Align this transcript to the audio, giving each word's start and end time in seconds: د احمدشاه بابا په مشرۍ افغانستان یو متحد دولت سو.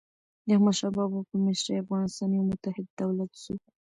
د 0.45 0.47
احمدشاه 0.55 0.91
بابا 0.97 1.19
په 1.29 1.35
مشرۍ 1.45 1.73
افغانستان 1.83 2.29
یو 2.31 2.43
متحد 2.51 2.85
دولت 3.01 3.31
سو. 3.43 3.53